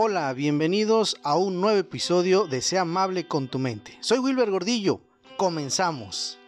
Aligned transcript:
Hola, 0.00 0.32
bienvenidos 0.32 1.16
a 1.24 1.36
un 1.36 1.60
nuevo 1.60 1.76
episodio 1.76 2.46
de 2.46 2.62
Sea 2.62 2.82
amable 2.82 3.26
con 3.26 3.48
tu 3.48 3.58
mente. 3.58 3.98
Soy 3.98 4.20
Wilber 4.20 4.48
Gordillo. 4.48 5.00
Comenzamos. 5.36 6.38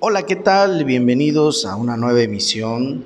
Hola, 0.00 0.26
¿qué 0.26 0.36
tal? 0.36 0.84
Bienvenidos 0.84 1.64
a 1.64 1.76
una 1.76 1.96
nueva 1.96 2.20
emisión 2.20 3.02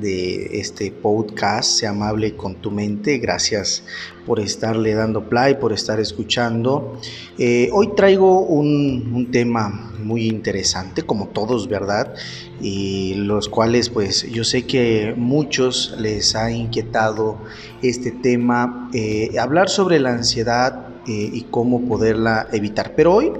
de 0.00 0.60
este 0.60 0.90
podcast, 0.90 1.78
Sea 1.78 1.90
amable 1.90 2.36
con 2.36 2.56
tu 2.56 2.70
mente. 2.70 3.18
Gracias 3.18 3.82
por 4.26 4.40
estarle 4.40 4.94
dando 4.94 5.28
play, 5.28 5.54
por 5.54 5.72
estar 5.72 5.98
escuchando. 6.00 7.00
Eh, 7.38 7.70
hoy 7.72 7.90
traigo 7.96 8.40
un, 8.40 9.12
un, 9.14 9.30
tema 9.30 9.92
muy 10.02 10.26
interesante, 10.26 11.02
como 11.02 11.28
todos, 11.28 11.68
¿verdad? 11.68 12.14
Y 12.60 13.14
los 13.14 13.48
cuales, 13.48 13.90
pues, 13.90 14.30
yo 14.30 14.44
sé 14.44 14.66
que 14.66 15.14
muchos 15.16 15.94
les 15.98 16.34
ha 16.34 16.50
inquietado 16.50 17.38
este 17.82 18.10
tema, 18.10 18.90
eh, 18.92 19.38
hablar 19.38 19.68
sobre 19.68 19.98
la 19.98 20.10
ansiedad 20.10 20.87
eh, 21.08 21.30
y 21.32 21.46
cómo 21.50 21.80
poderla 21.88 22.48
evitar. 22.52 22.94
Pero 22.94 23.14
hoy, 23.14 23.32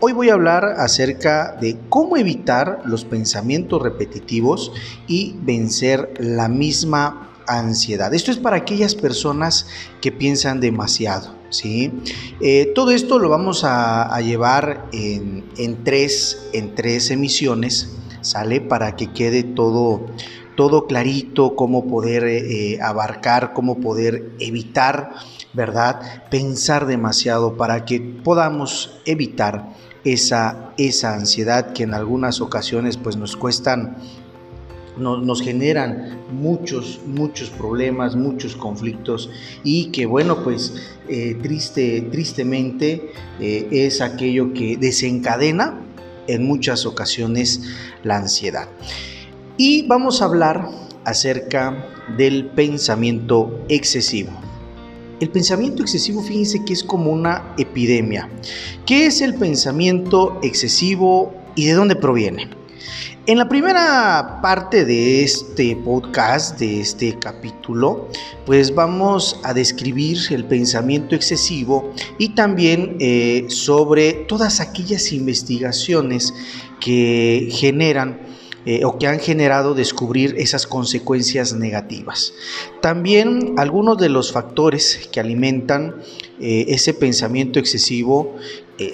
hoy 0.00 0.12
voy 0.12 0.30
a 0.30 0.34
hablar 0.34 0.64
acerca 0.78 1.56
de 1.60 1.76
cómo 1.90 2.16
evitar 2.16 2.80
los 2.86 3.04
pensamientos 3.04 3.82
repetitivos 3.82 4.72
y 5.06 5.36
vencer 5.42 6.14
la 6.18 6.48
misma 6.48 7.30
ansiedad. 7.46 8.14
Esto 8.14 8.30
es 8.30 8.38
para 8.38 8.56
aquellas 8.56 8.94
personas 8.94 9.66
que 10.00 10.12
piensan 10.12 10.60
demasiado. 10.60 11.34
¿sí? 11.50 11.92
Eh, 12.40 12.72
todo 12.74 12.92
esto 12.92 13.18
lo 13.18 13.28
vamos 13.28 13.62
a, 13.64 14.18
llevar 14.22 14.88
en, 14.92 15.84
tres, 15.84 16.48
en 16.52 16.74
tres 16.74 17.10
emisiones, 17.10 17.90
¿sale? 18.22 18.60
Para 18.60 18.96
que 18.96 19.12
quede 19.12 19.42
todo, 19.42 20.06
todo 20.56 20.86
clarito, 20.86 21.56
cómo 21.56 21.86
poder 21.86 22.24
eh, 22.24 22.78
abarcar, 22.80 23.52
cómo 23.52 23.80
poder 23.80 24.30
evitar, 24.38 25.12
¿verdad? 25.52 26.24
Pensar 26.30 26.86
demasiado 26.86 27.56
para 27.56 27.84
que 27.84 28.00
podamos 28.00 29.00
evitar 29.04 29.74
esa, 30.04 30.72
esa 30.78 31.14
ansiedad 31.14 31.72
que 31.72 31.82
en 31.82 31.94
algunas 31.94 32.40
ocasiones 32.40 32.96
pues 32.96 33.16
nos 33.16 33.36
cuestan 33.36 33.96
nos, 34.96 35.42
generan 35.42 36.18
muchos, 36.32 37.00
muchos 37.06 37.50
problemas, 37.50 38.16
muchos 38.16 38.54
conflictos 38.54 39.30
y 39.64 39.86
que 39.86 40.06
bueno, 40.06 40.42
pues 40.44 40.74
eh, 41.08 41.36
triste, 41.42 42.02
tristemente 42.10 43.12
eh, 43.40 43.68
es 43.70 44.00
aquello 44.00 44.52
que 44.52 44.76
desencadena 44.76 45.80
en 46.26 46.46
muchas 46.46 46.86
ocasiones 46.86 47.62
la 48.02 48.18
ansiedad. 48.18 48.68
Y 49.56 49.86
vamos 49.86 50.22
a 50.22 50.26
hablar 50.26 50.68
acerca 51.04 51.86
del 52.16 52.46
pensamiento 52.46 53.64
excesivo. 53.68 54.49
El 55.20 55.28
pensamiento 55.28 55.82
excesivo, 55.82 56.22
fíjense 56.22 56.64
que 56.64 56.72
es 56.72 56.82
como 56.82 57.10
una 57.10 57.54
epidemia. 57.58 58.26
¿Qué 58.86 59.04
es 59.04 59.20
el 59.20 59.34
pensamiento 59.34 60.40
excesivo 60.42 61.34
y 61.54 61.66
de 61.66 61.74
dónde 61.74 61.94
proviene? 61.94 62.48
En 63.26 63.36
la 63.36 63.46
primera 63.46 64.40
parte 64.40 64.86
de 64.86 65.22
este 65.22 65.76
podcast, 65.76 66.58
de 66.58 66.80
este 66.80 67.18
capítulo, 67.18 68.08
pues 68.46 68.74
vamos 68.74 69.38
a 69.44 69.52
describir 69.52 70.16
el 70.30 70.46
pensamiento 70.46 71.14
excesivo 71.14 71.92
y 72.16 72.30
también 72.30 72.96
eh, 72.98 73.44
sobre 73.48 74.24
todas 74.26 74.60
aquellas 74.60 75.12
investigaciones 75.12 76.32
que 76.80 77.50
generan 77.52 78.20
eh, 78.66 78.84
o 78.84 78.98
que 78.98 79.06
han 79.06 79.18
generado 79.18 79.74
descubrir 79.74 80.34
esas 80.38 80.66
consecuencias 80.66 81.52
negativas. 81.54 82.34
También 82.80 83.54
algunos 83.56 83.98
de 83.98 84.08
los 84.08 84.32
factores 84.32 85.08
que 85.10 85.20
alimentan 85.20 85.96
eh, 86.40 86.66
ese 86.68 86.94
pensamiento 86.94 87.58
excesivo, 87.58 88.36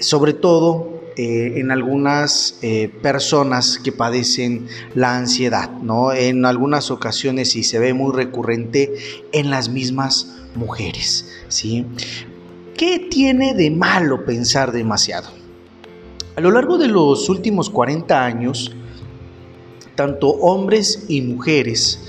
sobre 0.01 0.33
todo 0.33 0.97
eh, 1.19 1.59
en 1.59 1.71
algunas 1.71 2.59
eh, 2.61 2.91
personas 3.01 3.79
que 3.83 3.91
padecen 3.91 4.67
la 4.93 5.17
ansiedad, 5.17 5.71
¿no? 5.81 6.13
En 6.13 6.45
algunas 6.45 6.91
ocasiones 6.91 7.55
y 7.55 7.63
se 7.63 7.79
ve 7.79 7.95
muy 7.95 8.13
recurrente 8.13 8.93
en 9.31 9.49
las 9.49 9.67
mismas 9.67 10.35
mujeres, 10.53 11.27
¿sí? 11.47 11.87
¿Qué 12.75 12.99
tiene 13.09 13.55
de 13.55 13.71
malo 13.71 14.25
pensar 14.25 14.71
demasiado? 14.71 15.29
A 16.35 16.41
lo 16.41 16.51
largo 16.51 16.77
de 16.77 16.87
los 16.87 17.29
últimos 17.29 17.71
40 17.71 18.23
años, 18.23 18.75
tanto 19.97 20.29
hombres 20.29 21.05
y 21.09 21.21
mujeres 21.21 21.99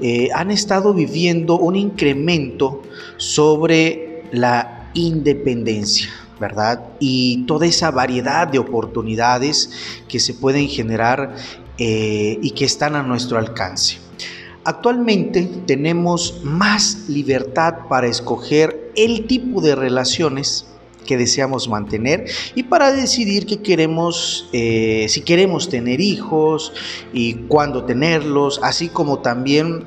eh, 0.00 0.30
han 0.34 0.50
estado 0.50 0.92
viviendo 0.92 1.56
un 1.56 1.76
incremento 1.76 2.82
sobre 3.16 4.24
la 4.32 4.90
independencia. 4.94 6.08
¿verdad? 6.40 6.82
Y 6.98 7.44
toda 7.46 7.64
esa 7.64 7.92
variedad 7.92 8.48
de 8.48 8.58
oportunidades 8.58 9.70
que 10.08 10.18
se 10.18 10.34
pueden 10.34 10.68
generar 10.68 11.36
eh, 11.78 12.38
y 12.42 12.50
que 12.50 12.64
están 12.64 12.96
a 12.96 13.04
nuestro 13.04 13.38
alcance. 13.38 13.98
Actualmente 14.64 15.48
tenemos 15.64 16.40
más 16.42 17.08
libertad 17.08 17.86
para 17.88 18.08
escoger 18.08 18.90
el 18.96 19.26
tipo 19.26 19.60
de 19.60 19.76
relaciones 19.76 20.66
que 21.04 21.16
deseamos 21.16 21.68
mantener 21.68 22.26
y 22.54 22.64
para 22.64 22.92
decidir 22.92 23.46
qué 23.46 23.60
queremos, 23.60 24.48
eh, 24.52 25.06
si 25.08 25.20
queremos 25.20 25.68
tener 25.68 26.00
hijos 26.00 26.72
y 27.12 27.34
cuándo 27.48 27.84
tenerlos, 27.84 28.60
así 28.62 28.88
como 28.88 29.20
también 29.20 29.84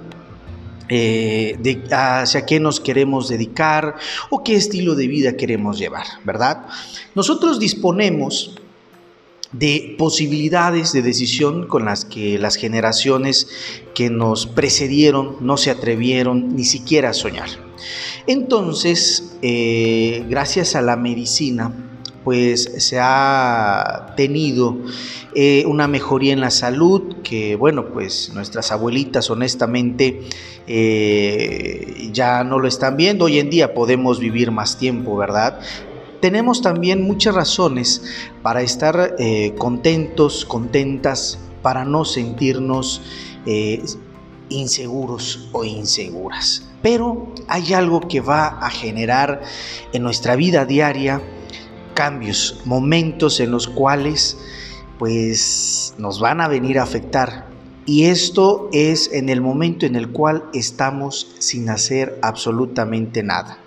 eh, 0.89 1.57
de 1.59 1.83
hacia 1.93 2.45
qué 2.45 2.61
nos 2.61 2.79
queremos 2.79 3.27
dedicar 3.27 3.95
o 4.29 4.43
qué 4.43 4.55
estilo 4.55 4.95
de 4.95 5.07
vida 5.07 5.35
queremos 5.35 5.77
llevar, 5.77 6.05
¿verdad? 6.23 6.65
Nosotros 7.13 7.59
disponemos 7.59 8.55
de 9.51 9.95
posibilidades 9.97 10.93
de 10.93 11.01
decisión 11.01 11.67
con 11.67 11.85
las 11.85 12.05
que 12.05 12.37
las 12.37 12.55
generaciones 12.55 13.47
que 13.95 14.09
nos 14.09 14.45
precedieron 14.45 15.37
no 15.41 15.57
se 15.57 15.71
atrevieron 15.71 16.55
ni 16.55 16.65
siquiera 16.65 17.09
a 17.09 17.13
soñar. 17.13 17.49
Entonces, 18.27 19.37
eh, 19.41 20.25
gracias 20.29 20.75
a 20.75 20.81
la 20.81 20.97
medicina, 20.97 21.71
pues 22.23 22.69
se 22.79 22.99
ha 22.99 24.13
tenido 24.17 24.77
eh, 25.33 25.63
una 25.65 25.87
mejoría 25.87 26.33
en 26.33 26.41
la 26.41 26.51
salud 26.51 27.21
que, 27.23 27.55
bueno, 27.55 27.85
pues 27.93 28.31
nuestras 28.33 28.71
abuelitas 28.73 29.29
honestamente 29.29 30.21
eh, 30.67 32.09
ya 32.11 32.43
no 32.43 32.59
lo 32.59 32.67
están 32.67 32.97
viendo. 32.97 33.25
Hoy 33.25 33.39
en 33.39 33.49
día 33.49 33.73
podemos 33.73 34.19
vivir 34.19 34.51
más 34.51 34.77
tiempo, 34.77 35.15
¿verdad? 35.15 35.61
Tenemos 36.21 36.61
también 36.61 37.03
muchas 37.03 37.35
razones 37.35 38.03
para 38.41 38.61
estar 38.61 39.15
eh, 39.19 39.53
contentos, 39.57 40.45
contentas, 40.45 41.39
para 41.61 41.85
no 41.85 42.05
sentirnos 42.05 43.01
inseguros 44.49 45.49
o 45.51 45.63
inseguras. 45.63 46.69
Pero 46.81 47.33
hay 47.47 47.73
algo 47.73 48.01
que 48.01 48.21
va 48.21 48.47
a 48.47 48.69
generar 48.69 49.41
en 49.93 50.03
nuestra 50.03 50.35
vida 50.35 50.65
diaria 50.65 51.21
cambios, 51.93 52.61
momentos 52.65 53.39
en 53.39 53.51
los 53.51 53.67
cuales 53.67 54.37
pues 54.99 55.95
nos 55.97 56.19
van 56.19 56.41
a 56.41 56.47
venir 56.47 56.79
a 56.79 56.83
afectar. 56.83 57.47
Y 57.85 58.05
esto 58.05 58.69
es 58.73 59.11
en 59.13 59.29
el 59.29 59.41
momento 59.41 59.85
en 59.85 59.95
el 59.95 60.09
cual 60.09 60.43
estamos 60.53 61.35
sin 61.39 61.69
hacer 61.69 62.19
absolutamente 62.21 63.23
nada. 63.23 63.59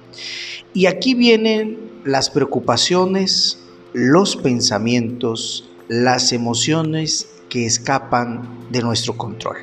Y 0.74 0.86
aquí 0.86 1.14
vienen 1.14 1.89
las 2.04 2.30
preocupaciones, 2.30 3.58
los 3.92 4.36
pensamientos, 4.36 5.68
las 5.88 6.32
emociones 6.32 7.28
que 7.48 7.66
escapan 7.66 8.66
de 8.70 8.80
nuestro 8.82 9.16
control, 9.16 9.56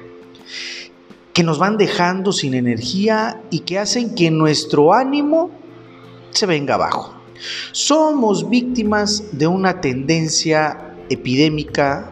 que 1.34 1.44
nos 1.44 1.60
van 1.60 1.78
dejando 1.78 2.32
sin 2.32 2.54
energía 2.54 3.42
y 3.50 3.60
que 3.60 3.80
hacen 3.80 4.14
que 4.14 4.30
nuestro 4.30 4.94
ánimo 4.94 5.52
se 6.32 6.46
venga 6.46 6.76
abajo. 6.76 7.14
Somos 7.72 8.50
víctimas 8.50 9.24
de 9.32 9.48
una 9.48 9.80
tendencia 9.80 10.96
epidémica 11.10 12.12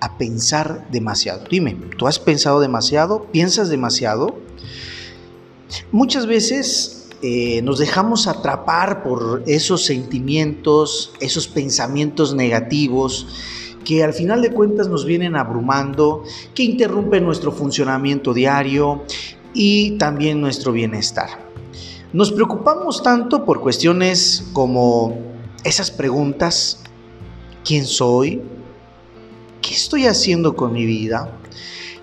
a 0.00 0.18
pensar 0.18 0.86
demasiado. 0.90 1.44
Dime, 1.50 1.76
¿tú 1.96 2.06
has 2.06 2.18
pensado 2.18 2.60
demasiado? 2.60 3.24
¿Piensas 3.32 3.68
demasiado? 3.68 4.38
Muchas 5.90 6.26
veces 6.26 6.97
eh, 7.22 7.62
nos 7.62 7.78
dejamos 7.78 8.26
atrapar 8.26 9.02
por 9.02 9.42
esos 9.46 9.84
sentimientos, 9.84 11.12
esos 11.20 11.48
pensamientos 11.48 12.34
negativos 12.34 13.26
que 13.84 14.04
al 14.04 14.12
final 14.12 14.42
de 14.42 14.52
cuentas 14.52 14.88
nos 14.88 15.04
vienen 15.04 15.34
abrumando, 15.34 16.22
que 16.54 16.62
interrumpen 16.62 17.24
nuestro 17.24 17.52
funcionamiento 17.52 18.34
diario 18.34 19.04
y 19.54 19.92
también 19.92 20.40
nuestro 20.40 20.72
bienestar. 20.72 21.48
Nos 22.12 22.30
preocupamos 22.30 23.02
tanto 23.02 23.44
por 23.44 23.60
cuestiones 23.60 24.46
como 24.52 25.18
esas 25.64 25.90
preguntas, 25.90 26.80
¿quién 27.64 27.86
soy? 27.86 28.42
¿Qué 29.60 29.74
estoy 29.74 30.06
haciendo 30.06 30.54
con 30.54 30.72
mi 30.72 30.86
vida? 30.86 31.36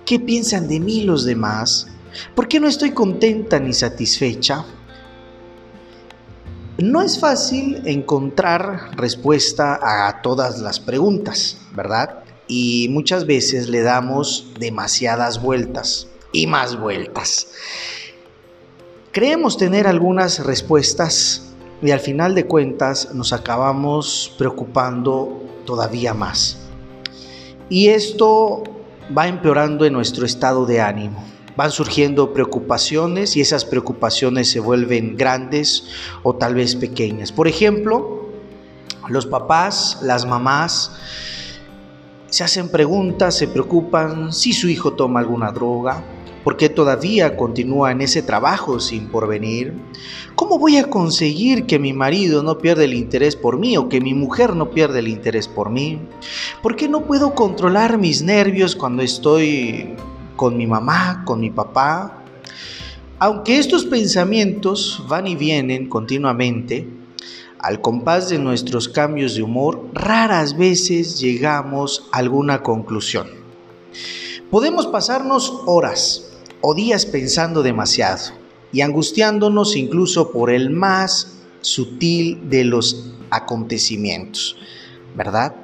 ¿Qué 0.06 0.20
piensan 0.20 0.68
de 0.68 0.80
mí 0.80 1.02
los 1.02 1.24
demás? 1.24 1.88
¿Por 2.36 2.48
qué 2.48 2.60
no 2.60 2.68
estoy 2.68 2.92
contenta 2.92 3.60
ni 3.60 3.74
satisfecha? 3.74 4.66
No 6.78 7.02
es 7.02 7.18
fácil 7.20 7.82
encontrar 7.86 8.92
respuesta 8.98 9.80
a 9.82 10.22
todas 10.22 10.60
las 10.60 10.82
preguntas, 10.82 11.58
¿verdad? 11.74 12.20
Y 12.50 12.90
muchas 12.90 13.26
veces 13.26 13.70
le 13.70 13.82
damos 13.82 14.52
demasiadas 14.60 15.42
vueltas 15.42 16.10
y 16.34 16.48
más 16.48 16.78
vueltas. 16.78 17.48
Creemos 19.14 19.58
tener 19.58 19.88
algunas 19.88 20.46
respuestas 20.46 21.54
y 21.82 21.92
al 21.92 22.02
final 22.02 22.36
de 22.36 22.46
cuentas 22.46 23.14
nos 23.14 23.32
acabamos 23.32 24.36
preocupando 24.38 25.44
todavía 25.66 26.14
más. 26.14 26.58
Y 27.70 27.88
esto 27.88 28.64
va 29.18 29.30
empeorando 29.30 29.86
en 29.86 29.94
nuestro 29.94 30.26
estado 30.26 30.66
de 30.66 30.82
ánimo. 30.82 31.35
Van 31.56 31.72
surgiendo 31.72 32.34
preocupaciones 32.34 33.36
y 33.38 33.42
esas 33.42 33.66
preocupaciones 33.66 34.50
se 34.50 34.60
vuelven 34.60 35.16
grandes 35.16 35.88
o 36.24 36.36
tal 36.36 36.56
vez 36.56 36.76
pequeñas. 36.76 37.32
Por 37.32 37.48
ejemplo, 37.48 38.30
los 39.08 39.26
papás, 39.26 40.00
las 40.02 40.26
mamás, 40.26 40.92
se 42.28 42.44
hacen 42.44 42.70
preguntas, 42.70 43.38
se 43.38 43.48
preocupan 43.48 44.34
si 44.34 44.52
su 44.52 44.68
hijo 44.68 44.94
toma 44.94 45.22
alguna 45.22 45.52
droga, 45.52 46.04
¿Por 46.46 46.58
qué 46.58 46.70
todavía 46.70 47.38
continúa 47.38 47.92
en 47.92 48.02
ese 48.02 48.22
trabajo 48.22 48.80
sin 48.80 49.08
porvenir? 49.08 49.74
¿Cómo 50.36 50.60
voy 50.60 50.78
a 50.78 50.92
conseguir 50.92 51.66
que 51.66 51.80
mi 51.80 51.92
marido 51.92 52.44
no 52.44 52.60
pierda 52.60 52.84
el 52.84 52.94
interés 52.94 53.36
por 53.36 53.58
mí 53.58 53.78
o 53.78 53.90
que 53.90 54.00
mi 54.00 54.14
mujer 54.14 54.56
no 54.56 54.70
pierda 54.70 55.00
el 55.00 55.08
interés 55.08 55.48
por 55.48 55.72
mí? 55.72 56.00
¿Por 56.62 56.76
qué 56.76 56.88
no 56.88 57.02
puedo 57.06 57.34
controlar 57.34 57.98
mis 57.98 58.22
nervios 58.22 58.76
cuando 58.76 59.02
estoy 59.02 59.96
con 60.36 60.58
mi 60.58 60.68
mamá, 60.68 61.24
con 61.26 61.40
mi 61.40 61.52
papá? 61.52 62.24
Aunque 63.20 63.58
estos 63.58 63.86
pensamientos 63.86 65.04
van 65.08 65.28
y 65.28 65.36
vienen 65.36 65.88
continuamente, 65.88 66.88
al 67.60 67.82
compás 67.82 68.30
de 68.30 68.38
nuestros 68.38 68.90
cambios 68.90 69.36
de 69.36 69.44
humor, 69.44 69.90
raras 69.94 70.58
veces 70.58 71.20
llegamos 71.20 72.08
a 72.12 72.18
alguna 72.18 72.62
conclusión. 72.62 73.28
Podemos 74.52 74.86
pasarnos 74.88 75.62
horas, 75.66 76.26
o 76.68 76.74
días 76.74 77.06
pensando 77.06 77.62
demasiado 77.62 78.34
y 78.72 78.82
angustiándonos 78.82 79.76
incluso 79.76 80.32
por 80.32 80.50
el 80.50 80.72
más 80.72 81.38
sutil 81.62 82.50
de 82.50 82.64
los 82.64 83.14
acontecimientos, 83.30 84.58
¿verdad? 85.16 85.56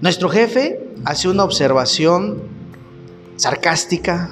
Nuestro 0.00 0.28
jefe 0.28 0.88
hace 1.04 1.28
una 1.28 1.42
observación 1.42 2.42
sarcástica 3.42 4.30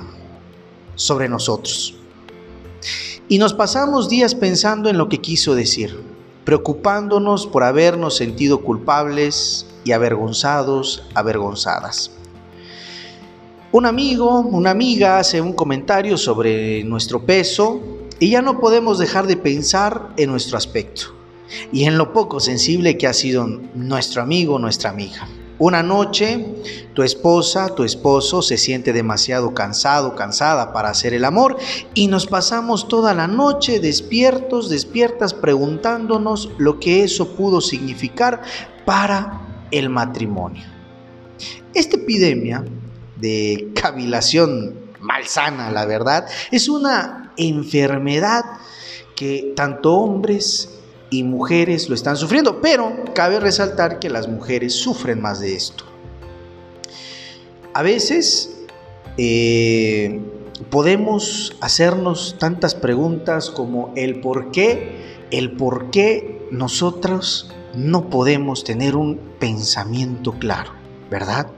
sobre 0.94 1.28
nosotros. 1.28 1.96
Y 3.28 3.38
nos 3.38 3.54
pasamos 3.54 4.08
días 4.08 4.36
pensando 4.36 4.88
en 4.88 4.98
lo 4.98 5.08
que 5.08 5.18
quiso 5.18 5.56
decir, 5.56 6.00
preocupándonos 6.44 7.48
por 7.48 7.64
habernos 7.64 8.16
sentido 8.16 8.60
culpables 8.60 9.66
y 9.82 9.90
avergonzados, 9.90 11.02
avergonzadas. 11.16 12.12
Un 13.72 13.86
amigo, 13.86 14.38
una 14.42 14.70
amiga 14.70 15.18
hace 15.18 15.40
un 15.40 15.54
comentario 15.54 16.16
sobre 16.16 16.84
nuestro 16.84 17.26
peso 17.26 17.80
y 18.20 18.30
ya 18.30 18.42
no 18.42 18.60
podemos 18.60 19.00
dejar 19.00 19.26
de 19.26 19.36
pensar 19.36 20.14
en 20.18 20.30
nuestro 20.30 20.56
aspecto 20.56 21.16
y 21.72 21.82
en 21.82 21.98
lo 21.98 22.12
poco 22.12 22.38
sensible 22.38 22.96
que 22.96 23.08
ha 23.08 23.12
sido 23.12 23.44
nuestro 23.74 24.22
amigo 24.22 24.60
nuestra 24.60 24.90
amiga. 24.90 25.26
Una 25.60 25.82
noche, 25.82 26.54
tu 26.94 27.02
esposa, 27.02 27.74
tu 27.74 27.84
esposo 27.84 28.40
se 28.40 28.56
siente 28.56 28.94
demasiado 28.94 29.52
cansado, 29.52 30.16
cansada 30.16 30.72
para 30.72 30.88
hacer 30.88 31.12
el 31.12 31.22
amor 31.26 31.58
y 31.92 32.08
nos 32.08 32.26
pasamos 32.26 32.88
toda 32.88 33.12
la 33.12 33.26
noche 33.26 33.78
despiertos, 33.78 34.70
despiertas, 34.70 35.34
preguntándonos 35.34 36.48
lo 36.56 36.80
que 36.80 37.04
eso 37.04 37.36
pudo 37.36 37.60
significar 37.60 38.40
para 38.86 39.66
el 39.70 39.90
matrimonio. 39.90 40.64
Esta 41.74 41.98
epidemia 41.98 42.64
de 43.16 43.70
cavilación 43.74 44.74
malsana, 45.00 45.70
la 45.70 45.84
verdad. 45.84 46.26
Es 46.50 46.70
una 46.70 47.32
enfermedad 47.36 48.44
que 49.14 49.52
tanto 49.54 49.92
hombres 49.92 50.79
y 51.10 51.24
mujeres 51.24 51.88
lo 51.88 51.94
están 51.94 52.16
sufriendo, 52.16 52.60
pero 52.60 53.04
cabe 53.14 53.40
resaltar 53.40 53.98
que 53.98 54.08
las 54.08 54.28
mujeres 54.28 54.74
sufren 54.74 55.20
más 55.20 55.40
de 55.40 55.54
esto. 55.54 55.84
A 57.74 57.82
veces 57.82 58.56
eh, 59.18 60.20
podemos 60.70 61.56
hacernos 61.60 62.36
tantas 62.38 62.74
preguntas 62.74 63.50
como 63.50 63.92
el 63.96 64.20
por 64.20 64.50
qué, 64.50 65.18
el 65.30 65.52
por 65.52 65.90
qué 65.90 66.46
nosotros 66.50 67.52
no 67.74 68.08
podemos 68.10 68.64
tener 68.64 68.96
un 68.96 69.18
pensamiento 69.38 70.32
claro, 70.32 70.72
¿verdad? 71.10 71.48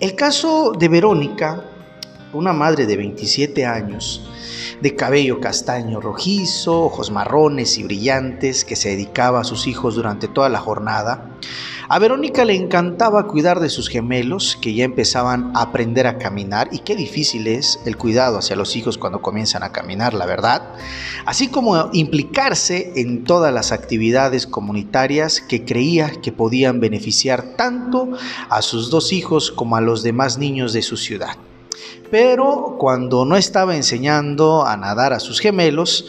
El 0.00 0.14
caso 0.14 0.72
de 0.78 0.88
Verónica, 0.88 1.64
una 2.36 2.52
madre 2.52 2.86
de 2.86 2.96
27 2.96 3.64
años, 3.64 4.22
de 4.80 4.94
cabello 4.94 5.40
castaño 5.40 6.00
rojizo, 6.00 6.84
ojos 6.84 7.10
marrones 7.10 7.78
y 7.78 7.82
brillantes, 7.82 8.64
que 8.64 8.76
se 8.76 8.90
dedicaba 8.90 9.40
a 9.40 9.44
sus 9.44 9.66
hijos 9.66 9.94
durante 9.94 10.28
toda 10.28 10.48
la 10.48 10.58
jornada, 10.58 11.30
a 11.88 12.00
Verónica 12.00 12.44
le 12.44 12.56
encantaba 12.56 13.28
cuidar 13.28 13.60
de 13.60 13.70
sus 13.70 13.88
gemelos 13.88 14.58
que 14.60 14.74
ya 14.74 14.84
empezaban 14.84 15.52
a 15.54 15.62
aprender 15.62 16.08
a 16.08 16.18
caminar 16.18 16.68
y 16.72 16.80
qué 16.80 16.96
difícil 16.96 17.46
es 17.46 17.78
el 17.86 17.96
cuidado 17.96 18.38
hacia 18.38 18.56
los 18.56 18.74
hijos 18.74 18.98
cuando 18.98 19.22
comienzan 19.22 19.62
a 19.62 19.70
caminar, 19.70 20.12
la 20.12 20.26
verdad, 20.26 20.74
así 21.26 21.46
como 21.46 21.90
implicarse 21.92 22.92
en 22.96 23.22
todas 23.22 23.54
las 23.54 23.70
actividades 23.70 24.48
comunitarias 24.48 25.40
que 25.40 25.64
creía 25.64 26.10
que 26.20 26.32
podían 26.32 26.80
beneficiar 26.80 27.54
tanto 27.56 28.10
a 28.48 28.62
sus 28.62 28.90
dos 28.90 29.12
hijos 29.12 29.52
como 29.52 29.76
a 29.76 29.80
los 29.80 30.02
demás 30.02 30.38
niños 30.38 30.72
de 30.72 30.82
su 30.82 30.96
ciudad. 30.96 31.36
Pero 32.10 32.76
cuando 32.78 33.24
no 33.24 33.36
estaba 33.36 33.76
enseñando 33.76 34.64
a 34.64 34.76
nadar 34.76 35.12
a 35.12 35.20
sus 35.20 35.40
gemelos, 35.40 36.06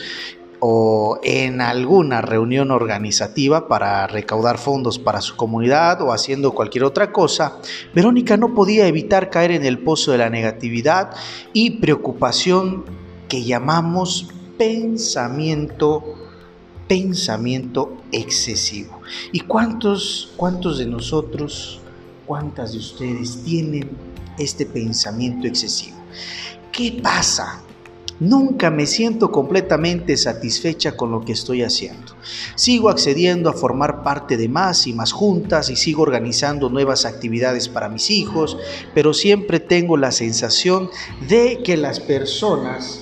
o 0.59 1.19
en 1.23 1.61
alguna 1.61 2.21
reunión 2.21 2.71
organizativa 2.71 3.67
para 3.67 4.07
recaudar 4.07 4.57
fondos 4.57 4.97
para 4.97 5.21
su 5.21 5.35
comunidad 5.35 6.01
o 6.01 6.11
haciendo 6.11 6.53
cualquier 6.53 6.83
otra 6.83 7.11
cosa, 7.11 7.57
Verónica 7.93 8.37
no 8.37 8.53
podía 8.55 8.87
evitar 8.87 9.29
caer 9.29 9.51
en 9.51 9.65
el 9.65 9.79
pozo 9.79 10.11
de 10.11 10.17
la 10.17 10.29
negatividad 10.29 11.11
y 11.53 11.71
preocupación 11.71 12.85
que 13.27 13.43
llamamos 13.43 14.29
pensamiento 14.57 16.15
pensamiento 16.87 17.97
excesivo. 18.13 19.01
¿Y 19.33 19.41
cuántos 19.41 20.31
cuántos 20.37 20.77
de 20.77 20.85
nosotros, 20.85 21.81
cuántas 22.25 22.71
de 22.71 22.79
ustedes 22.79 23.43
tienen 23.43 23.89
este 24.37 24.65
pensamiento 24.65 25.47
excesivo? 25.47 25.97
¿Qué 26.71 26.99
pasa 27.01 27.63
Nunca 28.19 28.71
me 28.71 28.87
siento 28.87 29.31
completamente 29.31 30.17
satisfecha 30.17 30.97
con 30.97 31.11
lo 31.11 31.23
que 31.23 31.33
estoy 31.33 31.61
haciendo. 31.61 32.15
Sigo 32.55 32.89
accediendo 32.89 33.47
a 33.47 33.53
formar 33.53 34.01
parte 34.01 34.37
de 34.37 34.49
más 34.49 34.87
y 34.87 34.93
más 34.93 35.11
juntas 35.11 35.69
y 35.69 35.75
sigo 35.75 36.01
organizando 36.01 36.69
nuevas 36.69 37.05
actividades 37.05 37.69
para 37.69 37.89
mis 37.89 38.09
hijos, 38.09 38.57
pero 38.95 39.13
siempre 39.13 39.59
tengo 39.59 39.97
la 39.97 40.11
sensación 40.11 40.89
de 41.27 41.61
que 41.63 41.77
las 41.77 41.99
personas, 41.99 43.01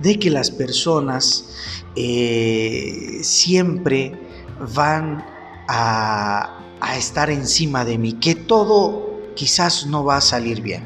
de 0.00 0.16
que 0.20 0.30
las 0.30 0.52
personas 0.52 1.46
eh, 1.96 3.18
siempre 3.22 4.12
van 4.72 5.26
a, 5.66 6.60
a 6.80 6.96
estar 6.96 7.28
encima 7.28 7.84
de 7.84 7.98
mí, 7.98 8.12
que 8.12 8.36
todo 8.36 9.09
quizás 9.34 9.86
no 9.86 10.04
va 10.04 10.16
a 10.16 10.20
salir 10.20 10.60
bien. 10.60 10.84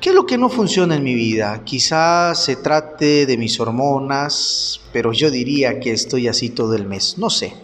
¿Qué 0.00 0.10
es 0.10 0.14
lo 0.14 0.26
que 0.26 0.38
no 0.38 0.48
funciona 0.48 0.94
en 0.94 1.02
mi 1.02 1.14
vida? 1.14 1.62
Quizás 1.64 2.44
se 2.44 2.54
trate 2.54 3.26
de 3.26 3.36
mis 3.36 3.58
hormonas, 3.58 4.80
pero 4.92 5.12
yo 5.12 5.30
diría 5.30 5.80
que 5.80 5.90
estoy 5.90 6.28
así 6.28 6.50
todo 6.50 6.74
el 6.74 6.86
mes, 6.86 7.16
no 7.18 7.30
sé. 7.30 7.54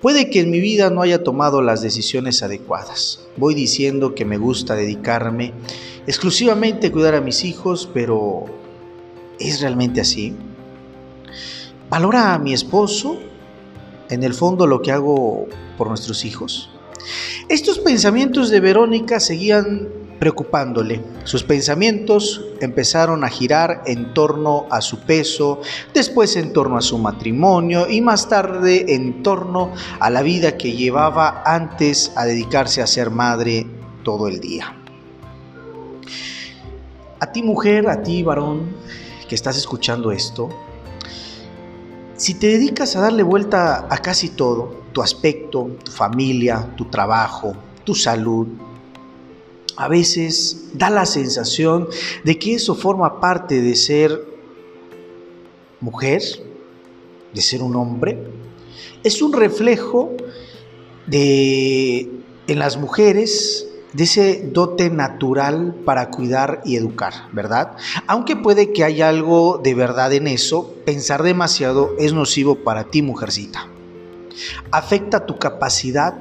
Puede 0.00 0.28
que 0.30 0.40
en 0.40 0.50
mi 0.50 0.58
vida 0.58 0.90
no 0.90 1.02
haya 1.02 1.22
tomado 1.22 1.62
las 1.62 1.80
decisiones 1.80 2.42
adecuadas. 2.42 3.20
Voy 3.36 3.54
diciendo 3.54 4.16
que 4.16 4.24
me 4.24 4.38
gusta 4.38 4.74
dedicarme 4.74 5.52
exclusivamente 6.08 6.88
a 6.88 6.92
cuidar 6.92 7.14
a 7.14 7.20
mis 7.20 7.44
hijos, 7.44 7.88
pero 7.94 8.46
¿es 9.38 9.60
realmente 9.60 10.00
así? 10.00 10.34
¿Valora 11.88 12.34
a 12.34 12.38
mi 12.40 12.52
esposo 12.52 13.20
en 14.10 14.24
el 14.24 14.34
fondo 14.34 14.66
lo 14.66 14.82
que 14.82 14.90
hago 14.90 15.46
por 15.78 15.88
nuestros 15.88 16.24
hijos? 16.24 16.70
Estos 17.48 17.78
pensamientos 17.78 18.50
de 18.50 18.60
Verónica 18.60 19.20
seguían 19.20 19.88
preocupándole. 20.22 21.02
Sus 21.24 21.42
pensamientos 21.42 22.44
empezaron 22.60 23.24
a 23.24 23.28
girar 23.28 23.82
en 23.86 24.14
torno 24.14 24.66
a 24.70 24.80
su 24.80 25.00
peso, 25.00 25.60
después 25.92 26.36
en 26.36 26.52
torno 26.52 26.78
a 26.78 26.80
su 26.80 26.96
matrimonio 26.96 27.90
y 27.90 28.00
más 28.00 28.28
tarde 28.28 28.94
en 28.94 29.24
torno 29.24 29.72
a 29.98 30.10
la 30.10 30.22
vida 30.22 30.56
que 30.56 30.72
llevaba 30.72 31.42
antes 31.44 32.12
a 32.14 32.24
dedicarse 32.24 32.80
a 32.82 32.86
ser 32.86 33.10
madre 33.10 33.66
todo 34.04 34.28
el 34.28 34.38
día. 34.38 34.76
A 37.18 37.32
ti 37.32 37.42
mujer, 37.42 37.88
a 37.88 38.02
ti 38.04 38.22
varón 38.22 38.76
que 39.28 39.34
estás 39.34 39.56
escuchando 39.56 40.12
esto, 40.12 40.50
si 42.22 42.34
te 42.34 42.46
dedicas 42.46 42.94
a 42.94 43.00
darle 43.00 43.24
vuelta 43.24 43.88
a 43.90 43.98
casi 43.98 44.28
todo, 44.28 44.84
tu 44.92 45.02
aspecto, 45.02 45.72
tu 45.82 45.90
familia, 45.90 46.72
tu 46.76 46.84
trabajo, 46.84 47.56
tu 47.82 47.96
salud, 47.96 48.46
a 49.76 49.88
veces 49.88 50.68
da 50.72 50.88
la 50.88 51.04
sensación 51.04 51.88
de 52.22 52.38
que 52.38 52.54
eso 52.54 52.76
forma 52.76 53.18
parte 53.20 53.60
de 53.60 53.74
ser 53.74 54.24
mujer, 55.80 56.22
de 57.34 57.42
ser 57.42 57.60
un 57.60 57.74
hombre. 57.74 58.24
Es 59.02 59.20
un 59.20 59.32
reflejo 59.32 60.12
de 61.08 62.08
en 62.46 62.58
las 62.60 62.76
mujeres 62.76 63.66
ese 63.98 64.48
dote 64.52 64.90
natural 64.90 65.74
para 65.84 66.10
cuidar 66.10 66.62
y 66.64 66.76
educar, 66.76 67.12
¿verdad? 67.32 67.76
Aunque 68.06 68.36
puede 68.36 68.72
que 68.72 68.84
haya 68.84 69.08
algo 69.08 69.60
de 69.62 69.74
verdad 69.74 70.12
en 70.12 70.26
eso, 70.26 70.74
pensar 70.86 71.22
demasiado 71.22 71.94
es 71.98 72.12
nocivo 72.12 72.56
para 72.56 72.84
ti, 72.84 73.02
mujercita. 73.02 73.68
Afecta 74.70 75.26
tu 75.26 75.38
capacidad 75.38 76.14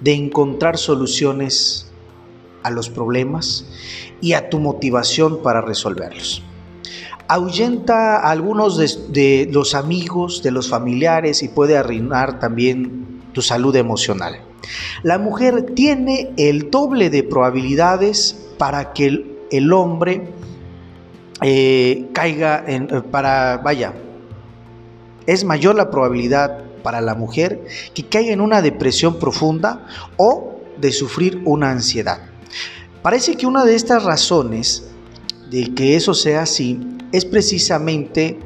de 0.00 0.14
encontrar 0.14 0.78
soluciones 0.78 1.92
a 2.62 2.70
los 2.70 2.88
problemas 2.88 3.66
y 4.20 4.32
a 4.32 4.48
tu 4.48 4.58
motivación 4.58 5.42
para 5.42 5.60
resolverlos. 5.60 6.42
Ahuyenta 7.28 8.16
a 8.16 8.30
algunos 8.30 8.76
de, 9.12 9.48
los 9.50 9.74
amigos, 9.74 10.42
de 10.42 10.50
los 10.50 10.68
familiares 10.68 11.42
y 11.42 11.48
puede 11.48 11.76
arruinar 11.76 12.38
también 12.38 13.22
tu 13.32 13.42
salud 13.42 13.74
emocional. 13.76 14.40
La 15.02 15.18
mujer 15.18 15.74
tiene 15.74 16.32
el 16.36 16.70
doble 16.70 17.10
de 17.10 17.22
probabilidades 17.22 18.36
para 18.58 18.92
que 18.92 19.24
el, 19.50 19.72
hombre 19.72 20.28
eh, 21.40 22.08
caiga 22.12 22.64
en, 22.66 22.84
eh, 22.84 23.02
para, 23.10 23.58
vaya, 23.58 23.94
es 25.26 25.44
mayor 25.44 25.74
la 25.74 25.90
probabilidad 25.90 26.64
para 26.82 27.00
la 27.00 27.14
mujer 27.14 27.64
que 27.94 28.04
caiga 28.04 28.32
en 28.32 28.40
una 28.40 28.62
depresión 28.62 29.18
profunda 29.18 29.86
o 30.16 30.60
de 30.78 30.92
sufrir 30.92 31.42
una 31.44 31.70
ansiedad. 31.70 32.20
Parece 33.02 33.36
que 33.36 33.46
una 33.46 33.64
de 33.64 33.74
estas 33.74 34.04
razones 34.04 34.84
de 35.50 35.74
que 35.74 35.96
eso 35.96 36.14
sea 36.14 36.42
así 36.42 36.80
es 37.12 37.24
precisamente 37.24 38.38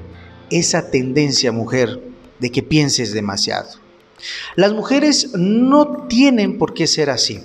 esa 0.51 0.91
tendencia, 0.91 1.53
mujer, 1.53 2.03
de 2.39 2.51
que 2.51 2.63
pienses 2.63 3.13
demasiado. 3.13 3.86
Las 4.55 4.73
mujeres 4.73 5.33
no 5.35 6.07
tienen 6.09 6.59
por 6.59 6.75
qué 6.75 6.87
ser 6.87 7.11
así. 7.11 7.41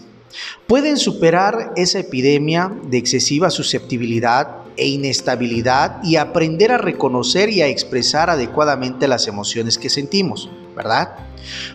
Pueden 0.67 0.97
superar 0.97 1.73
esa 1.75 1.99
epidemia 1.99 2.71
de 2.89 2.97
excesiva 2.97 3.49
susceptibilidad 3.49 4.61
e 4.77 4.87
inestabilidad 4.87 6.01
y 6.03 6.15
aprender 6.15 6.71
a 6.71 6.77
reconocer 6.77 7.49
y 7.49 7.61
a 7.61 7.67
expresar 7.67 8.29
adecuadamente 8.29 9.07
las 9.07 9.27
emociones 9.27 9.77
que 9.77 9.89
sentimos, 9.89 10.49
¿verdad? 10.75 11.09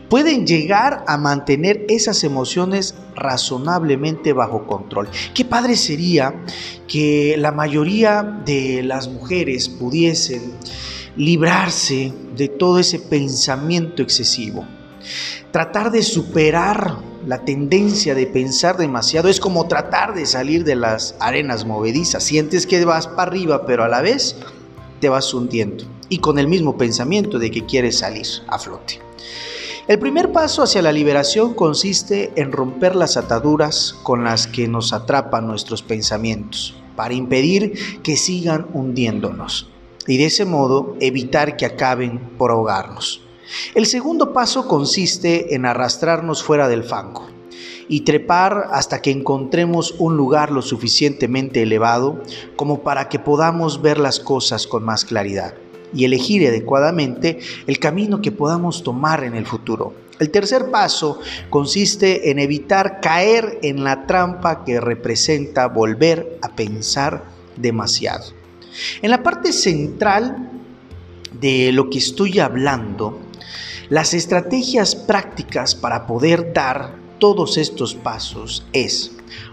Pueden 0.08 0.46
llegar 0.46 1.04
a 1.06 1.18
mantener 1.18 1.84
esas 1.88 2.24
emociones 2.24 2.94
razonablemente 3.14 4.32
bajo 4.32 4.66
control. 4.66 5.08
Qué 5.34 5.44
padre 5.44 5.76
sería 5.76 6.34
que 6.86 7.36
la 7.36 7.52
mayoría 7.52 8.22
de 8.22 8.82
las 8.82 9.08
mujeres 9.08 9.68
pudiesen 9.68 10.54
librarse 11.16 12.12
de 12.36 12.48
todo 12.48 12.78
ese 12.78 12.98
pensamiento 12.98 14.02
excesivo. 14.02 14.66
Tratar 15.50 15.90
de 15.90 16.02
superar 16.02 16.98
la 17.26 17.44
tendencia 17.44 18.14
de 18.14 18.26
pensar 18.26 18.76
demasiado 18.76 19.28
es 19.28 19.40
como 19.40 19.66
tratar 19.66 20.14
de 20.14 20.26
salir 20.26 20.64
de 20.64 20.76
las 20.76 21.16
arenas 21.20 21.64
movedizas. 21.64 22.22
Sientes 22.24 22.66
que 22.66 22.84
vas 22.84 23.06
para 23.08 23.30
arriba, 23.30 23.66
pero 23.66 23.84
a 23.84 23.88
la 23.88 24.02
vez 24.02 24.36
te 25.00 25.08
vas 25.08 25.32
hundiendo. 25.34 25.84
Y 26.08 26.18
con 26.18 26.38
el 26.38 26.46
mismo 26.46 26.76
pensamiento 26.76 27.38
de 27.38 27.50
que 27.50 27.66
quieres 27.66 27.98
salir 27.98 28.26
a 28.48 28.58
flote. 28.58 29.00
El 29.88 29.98
primer 30.00 30.32
paso 30.32 30.62
hacia 30.62 30.82
la 30.82 30.90
liberación 30.90 31.54
consiste 31.54 32.32
en 32.34 32.50
romper 32.50 32.96
las 32.96 33.16
ataduras 33.16 33.94
con 34.02 34.24
las 34.24 34.48
que 34.48 34.66
nos 34.66 34.92
atrapan 34.92 35.46
nuestros 35.46 35.82
pensamientos, 35.82 36.74
para 36.96 37.14
impedir 37.14 38.02
que 38.02 38.16
sigan 38.16 38.66
hundiéndonos 38.72 39.68
y 40.06 40.18
de 40.18 40.26
ese 40.26 40.44
modo 40.44 40.96
evitar 41.00 41.56
que 41.56 41.66
acaben 41.66 42.18
por 42.38 42.50
ahogarnos. 42.50 43.25
El 43.74 43.86
segundo 43.86 44.32
paso 44.32 44.66
consiste 44.66 45.54
en 45.54 45.66
arrastrarnos 45.66 46.42
fuera 46.42 46.68
del 46.68 46.84
fango 46.84 47.28
y 47.88 48.00
trepar 48.00 48.68
hasta 48.72 49.00
que 49.00 49.10
encontremos 49.10 49.94
un 49.98 50.16
lugar 50.16 50.50
lo 50.50 50.62
suficientemente 50.62 51.62
elevado 51.62 52.22
como 52.56 52.82
para 52.82 53.08
que 53.08 53.18
podamos 53.18 53.80
ver 53.82 53.98
las 53.98 54.18
cosas 54.18 54.66
con 54.66 54.82
más 54.82 55.04
claridad 55.04 55.54
y 55.94 56.04
elegir 56.04 56.46
adecuadamente 56.46 57.38
el 57.66 57.78
camino 57.78 58.20
que 58.20 58.32
podamos 58.32 58.82
tomar 58.82 59.22
en 59.24 59.36
el 59.36 59.46
futuro. 59.46 59.94
El 60.18 60.30
tercer 60.30 60.70
paso 60.70 61.20
consiste 61.50 62.30
en 62.30 62.38
evitar 62.38 63.00
caer 63.00 63.58
en 63.62 63.84
la 63.84 64.06
trampa 64.06 64.64
que 64.64 64.80
representa 64.80 65.68
volver 65.68 66.38
a 66.42 66.56
pensar 66.56 67.24
demasiado. 67.56 68.24
En 69.02 69.10
la 69.10 69.22
parte 69.22 69.52
central 69.52 70.50
de 71.40 71.70
lo 71.72 71.90
que 71.90 71.98
estoy 71.98 72.38
hablando 72.40 73.20
las 73.88 74.14
estrategias 74.14 74.96
prácticas 74.96 75.74
para 75.74 76.06
poder 76.06 76.52
dar 76.52 76.94
todos 77.18 77.56
estos 77.56 77.94
pasos 77.94 78.66
es 78.72 79.12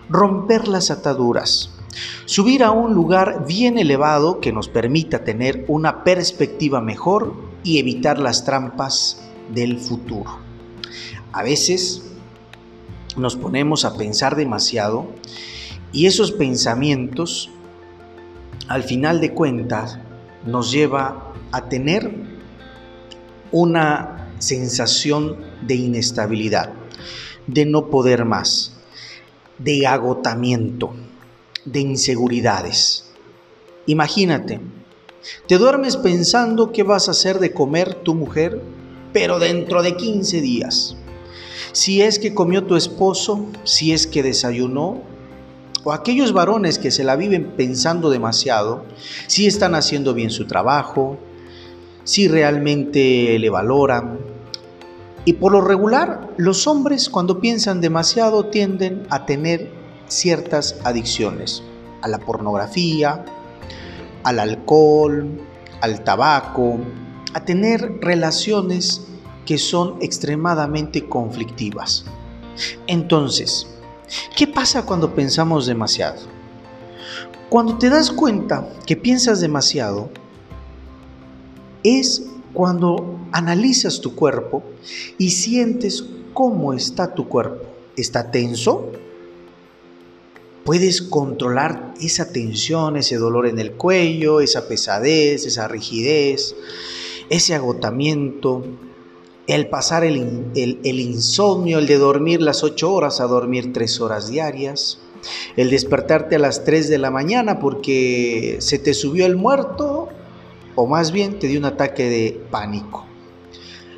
romper 0.10 0.68
las 0.68 0.92
ataduras, 0.92 1.70
subir 2.26 2.64
a 2.64 2.72
un 2.72 2.94
lugar 2.94 3.46
bien 3.48 3.78
elevado 3.78 4.40
que 4.40 4.52
nos 4.52 4.70
permita 4.70 5.24
tener 5.24 5.66
una 5.68 6.04
perspectiva 6.04 6.82
mejor 6.82 7.36
y 7.64 7.80
evitar 7.80 8.20
las 8.20 8.44
trampas 8.44 9.22
del 9.54 9.80
futuro. 9.80 10.40
A 11.32 11.44
veces 11.44 12.04
nos 13.16 13.36
ponemos 13.36 13.86
a 13.86 13.96
pensar 13.96 14.36
demasiado 14.36 15.08
y 15.92 16.08
esos 16.08 16.32
pensamientos 16.32 17.52
al 18.68 18.84
final 18.84 19.22
de 19.22 19.34
cuentas 19.34 20.00
nos 20.46 20.72
lleva 20.72 21.34
a 21.52 21.70
tener 21.70 22.12
una 23.52 24.13
sensación 24.44 25.38
de 25.66 25.76
inestabilidad, 25.76 26.74
de 27.48 27.66
no 27.66 27.90
poder 27.90 28.26
más, 28.26 28.74
de 29.58 29.88
agotamiento, 29.88 30.94
de 31.66 31.80
inseguridades. 31.80 33.06
Imagínate, 33.86 34.60
te 35.48 35.58
duermes 35.58 35.96
pensando 35.98 36.72
qué 36.72 36.84
vas 36.84 37.08
a 37.08 37.12
hacer 37.12 37.40
de 37.40 37.54
comer 37.54 37.96
tu 37.96 38.16
mujer, 38.16 38.62
pero 39.14 39.40
dentro 39.40 39.82
de 39.82 39.96
15 39.96 40.42
días. 40.42 40.98
Si 41.72 42.02
es 42.02 42.20
que 42.20 42.34
comió 42.34 42.66
tu 42.66 42.76
esposo, 42.76 43.46
si 43.64 43.94
es 43.94 44.08
que 44.08 44.24
desayunó, 44.24 45.02
o 45.86 45.92
aquellos 45.92 46.34
varones 46.34 46.80
que 46.80 46.92
se 46.92 47.04
la 47.04 47.16
viven 47.16 47.54
pensando 47.58 48.10
demasiado, 48.10 48.86
si 49.28 49.48
están 49.48 49.76
haciendo 49.76 50.14
bien 50.14 50.30
su 50.30 50.46
trabajo, 50.46 51.18
si 52.04 52.28
realmente 52.28 53.38
le 53.40 53.50
valoran, 53.50 54.20
y 55.26 55.34
por 55.34 55.54
lo 55.54 55.62
regular, 55.62 56.30
los 56.38 56.68
hombres 56.68 57.10
cuando 57.10 57.40
piensan 57.40 57.80
demasiado 57.80 58.48
tienden 58.48 59.08
a 59.10 59.26
tener 59.26 59.72
ciertas 60.08 60.76
adicciones 60.84 61.64
a 62.02 62.10
la 62.10 62.20
pornografía, 62.20 63.24
al 64.24 64.40
alcohol, 64.40 65.40
al 65.82 66.04
tabaco, 66.04 66.78
a 67.34 67.46
tener 67.46 68.00
relaciones 68.02 69.08
que 69.46 69.58
son 69.58 69.96
extremadamente 70.02 71.08
conflictivas. 71.08 72.06
Entonces, 72.88 73.68
¿qué 74.36 74.48
pasa 74.48 74.86
cuando 74.86 75.16
pensamos 75.16 75.66
demasiado? 75.66 76.22
Cuando 77.50 77.78
te 77.78 77.90
das 77.90 78.12
cuenta 78.12 78.68
que 78.86 78.96
piensas 78.98 79.40
demasiado, 79.40 80.10
es 81.84 82.24
cuando 82.54 83.18
analizas 83.34 84.00
tu 84.00 84.16
cuerpo 84.16 84.64
y 85.18 85.32
sientes 85.32 86.06
cómo 86.34 86.74
está 86.74 87.14
tu 87.14 87.28
cuerpo. 87.28 87.66
¿Está 87.98 88.32
tenso? 88.32 88.92
Puedes 90.64 91.02
controlar 91.02 91.94
esa 92.00 92.32
tensión, 92.32 92.96
ese 92.96 93.18
dolor 93.18 93.48
en 93.48 93.60
el 93.60 93.74
cuello, 93.74 94.40
esa 94.40 94.68
pesadez, 94.68 95.46
esa 95.46 95.68
rigidez, 95.68 96.56
ese 97.30 97.54
agotamiento, 97.54 98.64
el 99.48 99.68
pasar 99.68 100.06
el, 100.06 100.16
insomnio, 100.16 101.80
el 101.80 101.88
de 101.88 101.98
dormir 101.98 102.42
las 102.42 102.64
ocho 102.64 102.94
horas 102.94 103.20
a 103.20 103.26
dormir 103.26 103.74
tres 103.74 104.00
horas 104.00 104.30
diarias. 104.30 105.00
El 105.56 105.70
despertarte 105.70 106.36
a 106.36 106.40
las 106.40 106.66
3 106.66 106.90
de 106.90 106.98
la 106.98 107.10
mañana 107.10 107.60
porque 107.60 108.58
se 108.60 108.78
te 108.78 108.94
subió 108.94 109.26
el 109.26 109.38
muerto 109.38 110.10
o 110.76 110.86
más 110.86 111.12
bien 111.12 111.40
te 111.40 111.48
dio 111.48 111.60
un 111.60 111.66
ataque 111.66 112.10
de 112.10 112.42
pánico. 112.52 113.06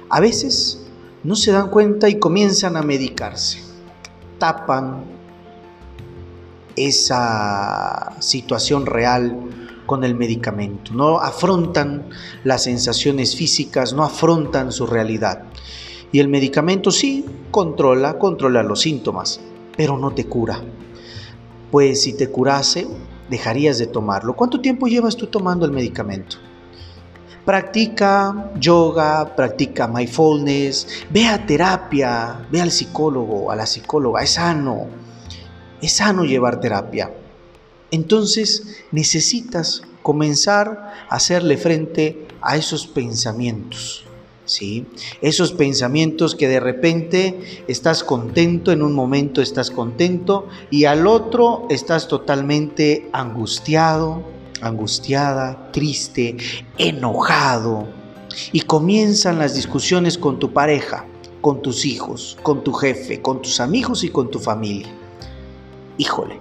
A 0.09 0.19
veces 0.19 0.85
no 1.24 1.35
se 1.35 1.51
dan 1.51 1.69
cuenta 1.69 2.09
y 2.09 2.19
comienzan 2.19 2.77
a 2.77 2.83
medicarse. 2.83 3.59
Tapan 4.38 5.03
esa 6.75 8.15
situación 8.19 8.85
real 8.85 9.35
con 9.85 10.03
el 10.03 10.15
medicamento. 10.15 10.93
No 10.93 11.19
afrontan 11.19 12.09
las 12.43 12.63
sensaciones 12.63 13.35
físicas, 13.35 13.93
no 13.93 14.03
afrontan 14.03 14.71
su 14.71 14.85
realidad. 14.85 15.43
Y 16.12 16.19
el 16.19 16.27
medicamento 16.27 16.91
sí 16.91 17.25
controla, 17.51 18.17
controla 18.17 18.63
los 18.63 18.81
síntomas, 18.81 19.39
pero 19.75 19.97
no 19.97 20.13
te 20.13 20.25
cura. 20.25 20.62
Pues 21.71 22.03
si 22.03 22.13
te 22.13 22.29
curase, 22.29 22.88
dejarías 23.29 23.77
de 23.77 23.88
tomarlo. 23.88 24.35
¿Cuánto 24.35 24.62
tiempo 24.62 24.88
llevas 24.88 25.15
tú 25.15 25.27
tomando 25.27 25.65
el 25.65 25.71
medicamento? 25.71 26.38
Practica 27.45 28.51
yoga, 28.59 29.35
practica 29.35 29.87
mindfulness, 29.87 30.87
ve 31.11 31.27
a 31.27 31.45
terapia, 31.45 32.47
ve 32.51 32.59
al 32.59 32.71
psicólogo, 32.71 33.51
a 33.51 33.55
la 33.55 33.67
psicóloga, 33.67 34.23
es 34.23 34.31
sano, 34.31 34.87
es 35.79 35.91
sano 35.91 36.25
llevar 36.25 36.59
terapia. 36.59 37.11
Entonces 37.91 38.81
necesitas 38.91 39.83
comenzar 40.01 40.93
a 41.07 41.15
hacerle 41.15 41.57
frente 41.57 42.27
a 42.41 42.57
esos 42.57 42.87
pensamientos. 42.87 44.05
¿Sí? 44.45 44.85
Esos 45.21 45.53
pensamientos 45.53 46.35
que 46.35 46.47
de 46.47 46.59
repente 46.59 47.63
estás 47.67 48.03
contento, 48.03 48.71
en 48.71 48.83
un 48.83 48.93
momento 48.93 49.41
estás 49.41 49.71
contento 49.71 50.47
y 50.69 50.85
al 50.85 51.07
otro 51.07 51.65
estás 51.71 52.07
totalmente 52.07 53.09
angustiado, 53.11 54.34
angustiada, 54.65 55.72
triste, 55.72 56.38
enojado. 56.77 57.88
Y 58.51 58.62
comienzan 58.62 59.39
las 59.39 59.53
discusiones 59.53 60.17
con 60.17 60.39
tu 60.39 60.51
pareja, 60.51 61.05
con 61.41 61.62
tus 61.62 61.86
hijos, 61.86 62.38
con 62.43 62.63
tu 62.63 62.74
jefe, 62.74 63.22
con 63.22 63.41
tus 63.41 63.60
amigos 63.60 64.03
y 64.03 64.10
con 64.10 64.29
tu 64.29 64.39
familia. 64.39 64.88
Híjole, 65.98 66.39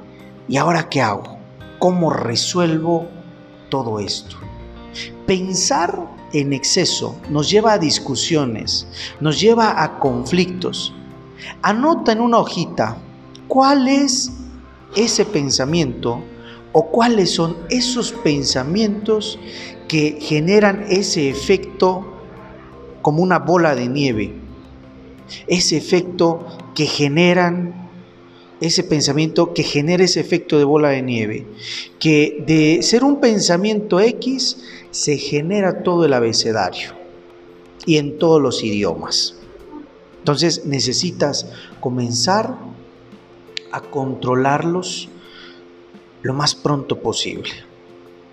¿y 0.49 0.57
ahora 0.57 0.89
qué 0.89 1.01
hago? 1.01 1.39
¿Cómo 1.79 2.11
resuelvo 2.11 3.07
todo 3.69 4.01
esto? 4.01 4.37
Pensar 5.27 6.09
en 6.33 6.53
exceso 6.53 7.17
nos 7.31 7.49
lleva 7.49 7.75
a 7.75 7.79
discusiones, 7.79 8.87
nos 9.21 9.41
lleva 9.41 9.83
a 9.83 9.99
conflictos. 9.99 10.93
Anota 11.63 12.13
en 12.13 12.21
una 12.21 12.39
hojita 12.39 12.97
cuál 13.47 13.87
es 13.87 14.33
ese 14.97 15.25
pensamiento 15.25 16.23
o 16.77 16.91
cuáles 16.91 17.31
son 17.31 17.57
esos 17.71 18.11
pensamientos 18.13 19.39
que 19.87 20.19
generan 20.21 20.85
ese 20.89 21.31
efecto 21.31 22.05
como 23.01 23.23
una 23.23 23.39
bola 23.39 23.77
de 23.77 23.89
nieve, 23.89 24.35
ese 25.47 25.77
efecto 25.77 26.45
que 26.75 26.87
generan 26.87 27.89
ese 28.61 28.83
pensamiento 28.83 29.55
que 29.55 29.63
genera 29.63 30.03
ese 30.03 30.19
efecto 30.19 30.59
de 30.59 30.65
bola 30.65 30.89
de 30.89 31.03
nieve, 31.03 31.47
que 32.01 32.43
de 32.45 32.83
ser 32.83 33.05
un 33.05 33.21
pensamiento 33.21 34.01
X 34.01 34.59
se 34.91 35.17
genera 35.17 35.85
todo 35.85 36.05
el 36.05 36.13
abecedario 36.13 36.91
y 37.87 37.99
en 37.99 38.19
todos 38.19 38.43
los 38.43 38.65
idiomas. 38.65 39.37
Entonces 40.19 40.67
necesitas 40.67 41.47
comenzar 41.79 42.57
a 43.71 43.81
controlarlos 43.81 45.09
lo 46.25 46.35
más 46.35 46.57
pronto 46.57 47.01
posible. 47.01 47.51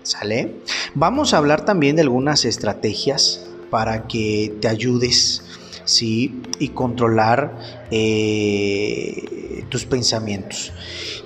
¿Sale? 0.02 0.56
Vamos 0.94 1.32
a 1.32 1.38
hablar 1.38 1.64
también 1.64 1.94
de 1.94 2.02
algunas 2.02 2.44
estrategias 2.44 3.46
para 3.70 4.08
que 4.08 4.52
te 4.60 4.66
ayudes, 4.66 5.44
¿sí? 5.84 6.42
Y 6.58 6.70
controlar 6.70 7.86
eh, 7.92 9.64
tus 9.68 9.84
pensamientos. 9.84 10.72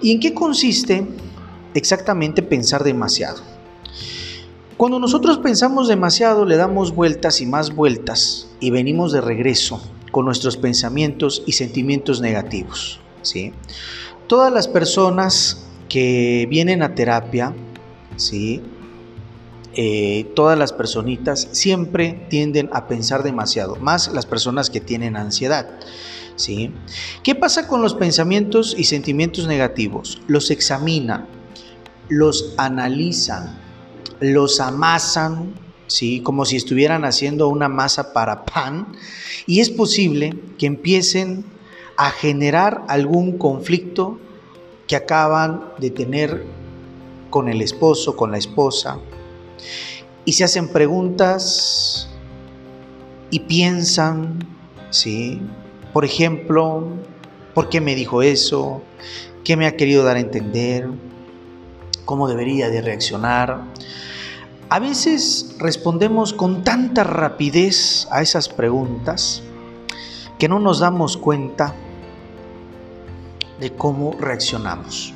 ¿Y 0.03 0.13
en 0.13 0.21
qué 0.21 0.35
consiste 0.35 1.07
exactamente 1.73 2.43
pensar 2.43 2.85
demasiado? 2.85 3.41
Cuando 4.77 4.99
nosotros 4.99 5.39
pensamos 5.39 5.89
demasiado, 5.89 6.45
le 6.45 6.57
damos 6.57 6.95
vueltas 6.95 7.41
y 7.41 7.47
más 7.47 7.75
vueltas 7.75 8.49
y 8.61 8.71
venimos 8.71 9.11
de 9.11 9.23
regreso 9.23 9.81
con 10.11 10.27
nuestros 10.27 10.59
pensamientos 10.59 11.43
y 11.47 11.53
sentimientos 11.53 12.21
negativos, 12.21 13.01
¿sí? 13.23 13.55
Todas 14.27 14.53
las 14.53 14.69
personas 14.69 15.66
que 15.89 16.47
vienen 16.49 16.83
a 16.83 16.95
terapia, 16.95 17.55
¿sí? 18.17 18.63
Eh, 19.79 20.33
todas 20.35 20.59
las 20.59 20.73
personitas 20.73 21.49
siempre 21.53 22.27
tienden 22.31 22.71
a 22.73 22.89
pensar 22.89 23.23
demasiado, 23.23 23.77
más 23.77 24.09
las 24.09 24.25
personas 24.25 24.71
que 24.71 24.81
tienen 24.81 25.17
ansiedad. 25.17 25.69
¿sí? 26.37 26.73
¿Qué 27.23 27.35
pasa 27.35 27.67
con 27.67 27.83
los 27.83 27.95
pensamientos 27.95 28.75
y 28.79 28.85
sentimientos 28.85 29.47
negativos? 29.47 30.23
Los 30.29 30.51
examinan, 30.51 31.27
los 32.09 32.55
analizan, 32.57 33.59
los 34.21 34.61
amasan, 34.61 35.55
¿sí? 35.89 36.21
como 36.21 36.47
si 36.47 36.57
estuvieran 36.57 37.05
haciendo 37.05 37.49
una 37.49 37.69
masa 37.69 38.15
para 38.15 38.45
pan, 38.45 38.95
y 39.47 39.61
es 39.61 39.69
posible 39.69 40.35
que 40.59 40.67
empiecen 40.67 41.45
a 41.99 42.11
generar 42.11 42.85
algún 42.89 43.37
conflicto 43.37 44.19
que 44.87 44.97
acaban 44.97 45.73
de 45.79 45.91
tener 45.91 46.45
con 47.31 47.49
el 47.49 47.61
esposo, 47.61 48.17
con 48.17 48.31
la 48.31 48.39
esposa, 48.39 48.99
y 50.25 50.33
se 50.33 50.45
hacen 50.45 50.69
preguntas 50.69 52.09
y 53.31 53.41
piensan, 53.41 54.39
¿sí? 54.91 55.41
Por 55.93 56.05
ejemplo, 56.05 56.89
¿por 57.55 57.69
qué 57.69 57.81
me 57.81 57.95
dijo 57.95 58.23
eso? 58.23 58.83
¿Qué 59.45 59.57
me 59.57 59.67
ha 59.67 59.77
querido 59.77 60.05
dar 60.05 60.17
a 60.17 60.21
entender? 60.21 60.89
¿Cómo 62.05 62.29
debería 62.29 62.69
de 62.71 62.83
reaccionar? 62.83 63.63
A 64.69 64.79
veces 64.81 65.57
respondemos 65.59 66.33
con 66.33 66.65
tanta 66.65 67.05
rapidez 67.05 68.09
a 68.11 68.23
esas 68.23 68.49
preguntas 68.49 69.43
que 70.39 70.49
no 70.49 70.59
nos 70.59 70.81
damos 70.81 71.17
cuenta 71.17 71.75
de 73.61 73.73
cómo 73.73 74.15
reaccionamos. 74.19 75.13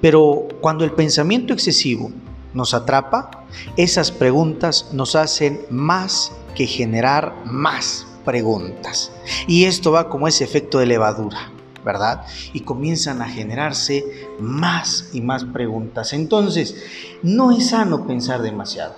Pero 0.00 0.48
cuando 0.60 0.84
el 0.84 0.92
pensamiento 0.92 1.52
excesivo 1.52 2.10
nos 2.54 2.74
atrapa, 2.74 3.46
esas 3.76 4.10
preguntas 4.10 4.90
nos 4.92 5.16
hacen 5.16 5.62
más 5.70 6.32
que 6.54 6.66
generar 6.66 7.34
más 7.44 8.06
preguntas. 8.24 9.12
Y 9.46 9.64
esto 9.64 9.92
va 9.92 10.08
como 10.08 10.28
ese 10.28 10.44
efecto 10.44 10.78
de 10.78 10.86
levadura, 10.86 11.50
¿verdad? 11.84 12.24
Y 12.52 12.60
comienzan 12.60 13.22
a 13.22 13.28
generarse 13.28 14.04
más 14.38 15.10
y 15.12 15.20
más 15.20 15.44
preguntas. 15.44 16.12
Entonces, 16.12 16.76
no 17.22 17.50
es 17.50 17.70
sano 17.70 18.06
pensar 18.06 18.42
demasiado. 18.42 18.94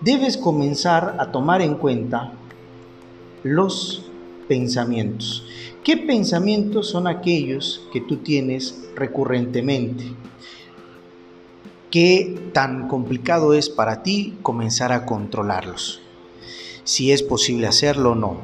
Debes 0.00 0.36
comenzar 0.36 1.16
a 1.18 1.30
tomar 1.30 1.62
en 1.62 1.74
cuenta 1.74 2.32
los 3.42 4.10
pensamientos. 4.48 5.44
¿Qué 5.84 5.96
pensamientos 5.96 6.88
son 6.88 7.06
aquellos 7.06 7.86
que 7.92 8.00
tú 8.00 8.16
tienes 8.16 8.88
recurrentemente? 8.96 10.04
¿Qué 11.90 12.50
tan 12.52 12.88
complicado 12.88 13.54
es 13.54 13.70
para 13.70 14.02
ti 14.02 14.34
comenzar 14.42 14.92
a 14.92 15.06
controlarlos? 15.06 16.00
Si 16.84 17.12
es 17.12 17.22
posible 17.22 17.66
hacerlo 17.66 18.12
o 18.12 18.14
no. 18.14 18.38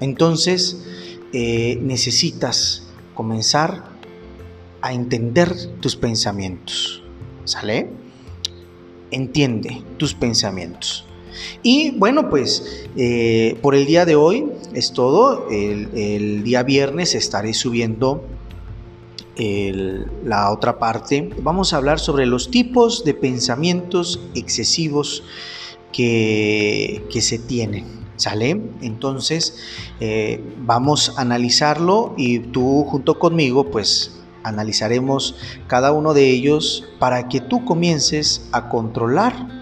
Entonces, 0.00 0.84
eh, 1.32 1.78
necesitas 1.80 2.88
comenzar 3.14 3.84
a 4.82 4.92
entender 4.92 5.54
tus 5.80 5.96
pensamientos. 5.96 7.02
¿Sale? 7.44 7.90
Entiende 9.10 9.82
tus 9.96 10.14
pensamientos. 10.14 11.04
Y 11.62 11.92
bueno, 11.92 12.30
pues 12.30 12.86
eh, 12.96 13.58
por 13.62 13.74
el 13.74 13.86
día 13.86 14.04
de 14.04 14.16
hoy 14.16 14.46
es 14.74 14.92
todo. 14.92 15.48
El, 15.50 16.42
día 16.44 16.62
viernes 16.62 17.14
estaré 17.14 17.54
subiendo 17.54 18.24
la 20.24 20.50
otra 20.50 20.78
parte. 20.78 21.30
Vamos 21.42 21.72
a 21.72 21.78
hablar 21.78 21.98
sobre 21.98 22.26
los 22.26 22.50
tipos 22.50 23.04
de 23.04 23.14
pensamientos 23.14 24.20
excesivos 24.34 25.22
que, 25.92 27.02
se 27.20 27.38
tienen. 27.38 28.00
¿Sale? 28.16 28.50
Entonces 28.82 29.56
eh, 29.98 30.44
vamos 30.58 31.14
a 31.16 31.22
analizarlo 31.22 32.12
y 32.18 32.40
tú 32.40 32.84
junto 32.84 33.18
conmigo 33.18 33.70
pues 33.70 34.20
analizaremos 34.42 35.36
cada 35.68 35.92
uno 35.92 36.12
de 36.12 36.28
ellos 36.28 36.84
para 36.98 37.28
que 37.28 37.40
tú 37.40 37.64
comiences 37.64 38.46
a 38.52 38.68
controlar 38.68 39.59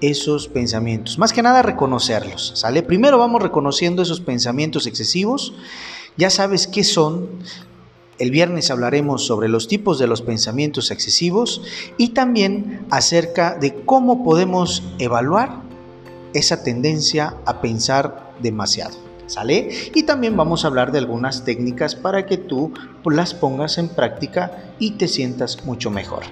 esos 0.00 0.48
pensamientos. 0.48 1.18
Más 1.18 1.32
que 1.32 1.42
nada 1.42 1.62
reconocerlos, 1.62 2.52
¿sale? 2.54 2.82
Primero 2.82 3.18
vamos 3.18 3.42
reconociendo 3.42 4.02
esos 4.02 4.20
pensamientos 4.20 4.86
excesivos. 4.86 5.54
Ya 6.16 6.30
sabes 6.30 6.66
qué 6.66 6.84
son. 6.84 7.28
El 8.18 8.30
viernes 8.30 8.70
hablaremos 8.70 9.24
sobre 9.24 9.48
los 9.48 9.66
tipos 9.66 9.98
de 9.98 10.06
los 10.06 10.20
pensamientos 10.20 10.90
excesivos 10.90 11.62
y 11.96 12.10
también 12.10 12.86
acerca 12.90 13.54
de 13.54 13.74
cómo 13.86 14.24
podemos 14.24 14.82
evaluar 14.98 15.62
esa 16.34 16.62
tendencia 16.62 17.34
a 17.46 17.62
pensar 17.62 18.34
demasiado. 18.42 19.09
¿Sale? 19.30 19.68
Y 19.94 20.02
también 20.02 20.36
vamos 20.36 20.64
a 20.64 20.66
hablar 20.66 20.90
de 20.90 20.98
algunas 20.98 21.44
técnicas 21.44 21.94
para 21.94 22.26
que 22.26 22.36
tú 22.36 22.72
las 23.04 23.32
pongas 23.32 23.78
en 23.78 23.88
práctica 23.88 24.74
y 24.80 24.92
te 24.92 25.06
sientas 25.06 25.64
mucho 25.64 25.88
mejor. 25.88 26.24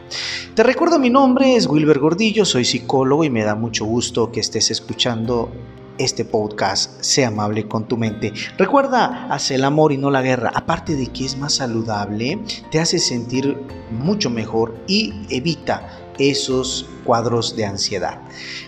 Te 0.57 0.65
recuerdo 0.65 0.99
mi 0.99 1.09
nombre 1.09 1.55
es 1.55 1.69
Wilber 1.69 2.01
Gordillo, 2.01 2.45
soy 2.45 2.65
psicólogo 2.65 3.23
y 3.23 3.31
me 3.31 3.45
da 3.45 3.55
mucho 3.55 3.85
gusto 3.85 4.33
que 4.33 4.41
estés 4.41 4.73
escuchando 4.73 5.49
este 5.97 6.25
podcast, 6.25 7.01
sea 7.01 7.29
amable 7.29 7.69
con 7.69 7.87
tu 7.87 7.97
mente. 7.97 8.33
Recuerda, 8.57 9.29
hace 9.31 9.55
el 9.55 9.63
amor 9.63 9.93
y 9.93 9.97
no 9.97 10.11
la 10.11 10.23
guerra. 10.23 10.51
Aparte 10.53 10.97
de 10.97 11.07
que 11.07 11.25
es 11.25 11.39
más 11.39 11.55
saludable, 11.55 12.41
te 12.73 12.81
hace 12.81 12.99
sentir 12.99 13.59
mucho 13.93 14.29
mejor 14.29 14.77
y 14.89 15.15
evita 15.31 15.89
esos 16.19 16.85
cuadros 17.05 17.55
de 17.55 17.65
ansiedad. 17.65 18.21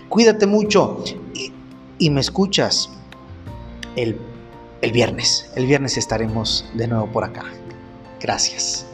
Cuídate 0.07 0.45
mucho 0.45 1.03
y, 1.99 2.09
me 2.09 2.21
escuchas 2.21 2.89
el, 3.95 4.19
el 4.81 4.91
viernes. 4.91 5.51
El 5.55 5.65
viernes 5.65 5.97
estaremos 5.97 6.69
de 6.73 6.87
nuevo 6.87 7.07
por 7.07 7.23
acá. 7.23 7.45
Gracias. 8.19 8.90